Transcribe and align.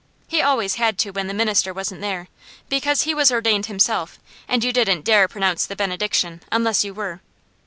He 0.27 0.41
always 0.41 0.73
had 0.81 0.97
to 0.97 1.11
when 1.11 1.27
the 1.27 1.33
minister 1.35 1.75
wasn't 1.75 2.01
there, 2.01 2.27
because 2.69 3.03
he 3.03 3.13
was 3.13 3.31
ordained 3.31 3.67
himself, 3.67 4.17
and 4.47 4.63
you 4.63 4.73
didn't 4.73 5.05
dare 5.05 5.27
pronounce 5.27 5.67
the 5.67 5.75
benediction 5.75 6.41
unless 6.51 6.83
you 6.83 6.91
were. 6.91 7.21